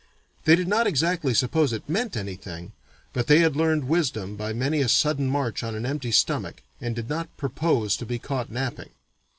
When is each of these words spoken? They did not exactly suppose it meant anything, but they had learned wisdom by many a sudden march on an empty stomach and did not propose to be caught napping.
They 0.45 0.55
did 0.55 0.67
not 0.67 0.87
exactly 0.87 1.31
suppose 1.35 1.71
it 1.71 1.87
meant 1.87 2.17
anything, 2.17 2.71
but 3.13 3.27
they 3.27 3.37
had 3.41 3.55
learned 3.55 3.87
wisdom 3.87 4.35
by 4.35 4.51
many 4.51 4.79
a 4.81 4.89
sudden 4.89 5.27
march 5.29 5.61
on 5.61 5.75
an 5.75 5.85
empty 5.85 6.09
stomach 6.11 6.63
and 6.79 6.95
did 6.95 7.07
not 7.07 7.37
propose 7.37 7.95
to 7.97 8.05
be 8.07 8.17
caught 8.17 8.49
napping. 8.49 8.89